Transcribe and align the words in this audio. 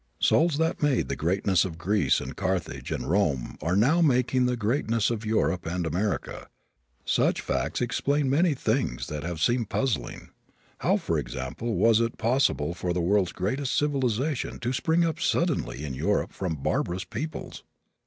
Souls 0.19 0.57
that 0.57 0.81
made 0.81 1.09
the 1.09 1.15
greatness 1.15 1.63
of 1.63 1.77
Greece 1.77 2.19
and 2.19 2.35
Carthage 2.35 2.91
and 2.91 3.07
Rome 3.07 3.59
are 3.61 3.75
now 3.75 4.01
making 4.01 4.47
the 4.47 4.57
greatness 4.57 5.11
of 5.11 5.27
Europe 5.27 5.67
and 5.67 5.85
America. 5.85 6.47
Such 7.05 7.39
facts 7.39 7.81
explain 7.81 8.27
many 8.27 8.55
things 8.55 9.05
that 9.09 9.21
have 9.21 9.39
seemed 9.39 9.69
puzzling. 9.69 10.29
How, 10.79 10.97
for 10.97 11.19
example, 11.19 11.75
was 11.75 12.01
it 12.01 12.17
possible 12.17 12.73
for 12.73 12.93
the 12.93 12.99
world's 12.99 13.31
greatest 13.31 13.77
civilization 13.77 14.57
to 14.61 14.73
spring 14.73 15.05
up 15.05 15.19
suddenly 15.19 15.85
in 15.85 15.93
Europe 15.93 16.31
from 16.33 16.55
barbarous 16.55 17.03
peoples? 17.03 17.61